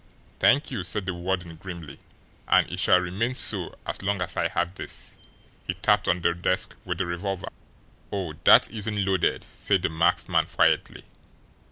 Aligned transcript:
"Thank 0.39 0.71
you," 0.71 0.83
said 0.83 1.05
the 1.05 1.13
warden 1.13 1.57
grimly, 1.57 1.99
"and 2.47 2.67
it 2.71 2.79
shall 2.79 2.99
remain 2.99 3.35
so 3.35 3.75
as 3.85 4.01
long 4.01 4.19
as 4.19 4.35
I 4.35 4.47
have 4.47 4.73
this." 4.73 5.15
He 5.67 5.75
tapped 5.75 6.07
on 6.07 6.21
the 6.21 6.33
desk 6.33 6.75
with 6.83 6.97
the 6.97 7.05
revolver. 7.05 7.49
"Oh, 8.11 8.33
that 8.45 8.67
isn't 8.71 9.05
loaded," 9.05 9.43
said 9.43 9.83
the 9.83 9.89
masked 9.89 10.27
man 10.27 10.47
quietly. 10.47 11.03